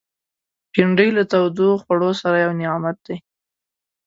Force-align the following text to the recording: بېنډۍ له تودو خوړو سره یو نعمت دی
بېنډۍ 0.71 1.09
له 1.17 1.23
تودو 1.31 1.67
خوړو 1.81 2.11
سره 2.21 2.35
یو 2.45 2.51
نعمت 2.61 2.97
دی 3.05 3.17